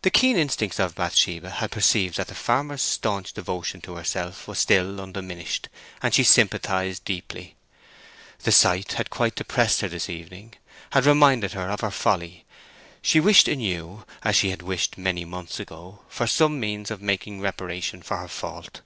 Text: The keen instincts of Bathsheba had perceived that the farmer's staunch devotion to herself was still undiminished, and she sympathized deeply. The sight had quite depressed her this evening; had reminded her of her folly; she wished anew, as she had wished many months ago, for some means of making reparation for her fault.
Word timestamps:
The 0.00 0.10
keen 0.10 0.38
instincts 0.38 0.78
of 0.80 0.94
Bathsheba 0.94 1.50
had 1.50 1.70
perceived 1.70 2.16
that 2.16 2.28
the 2.28 2.34
farmer's 2.34 2.80
staunch 2.80 3.34
devotion 3.34 3.82
to 3.82 3.96
herself 3.96 4.48
was 4.48 4.58
still 4.58 5.02
undiminished, 5.02 5.68
and 6.02 6.14
she 6.14 6.24
sympathized 6.24 7.04
deeply. 7.04 7.54
The 8.44 8.52
sight 8.52 8.92
had 8.92 9.10
quite 9.10 9.34
depressed 9.34 9.82
her 9.82 9.88
this 9.88 10.08
evening; 10.08 10.54
had 10.92 11.04
reminded 11.04 11.52
her 11.52 11.68
of 11.68 11.82
her 11.82 11.90
folly; 11.90 12.46
she 13.02 13.20
wished 13.20 13.48
anew, 13.48 14.06
as 14.22 14.34
she 14.34 14.48
had 14.48 14.62
wished 14.62 14.96
many 14.96 15.26
months 15.26 15.60
ago, 15.60 16.00
for 16.08 16.26
some 16.26 16.58
means 16.58 16.90
of 16.90 17.02
making 17.02 17.42
reparation 17.42 18.00
for 18.00 18.16
her 18.16 18.28
fault. 18.28 18.80